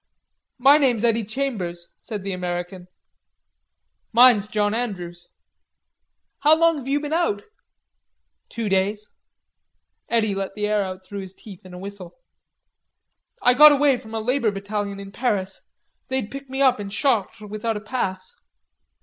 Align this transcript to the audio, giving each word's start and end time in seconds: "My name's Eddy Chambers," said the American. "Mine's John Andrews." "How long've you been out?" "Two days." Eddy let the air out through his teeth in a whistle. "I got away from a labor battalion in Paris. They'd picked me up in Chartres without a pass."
"My 0.57 0.79
name's 0.79 1.03
Eddy 1.03 1.23
Chambers," 1.25 1.89
said 1.99 2.23
the 2.23 2.31
American. 2.33 2.87
"Mine's 4.11 4.47
John 4.47 4.73
Andrews." 4.73 5.27
"How 6.39 6.55
long've 6.57 6.87
you 6.87 6.99
been 6.99 7.13
out?" 7.13 7.43
"Two 8.49 8.67
days." 8.67 9.11
Eddy 10.09 10.33
let 10.33 10.55
the 10.55 10.65
air 10.67 10.81
out 10.83 11.05
through 11.05 11.19
his 11.21 11.35
teeth 11.35 11.63
in 11.63 11.75
a 11.75 11.77
whistle. 11.77 12.17
"I 13.43 13.53
got 13.53 13.71
away 13.71 13.95
from 13.99 14.15
a 14.15 14.19
labor 14.19 14.49
battalion 14.49 14.99
in 14.99 15.11
Paris. 15.11 15.61
They'd 16.07 16.31
picked 16.31 16.49
me 16.49 16.63
up 16.63 16.79
in 16.79 16.89
Chartres 16.89 17.47
without 17.47 17.77
a 17.77 17.79
pass." 17.81 18.35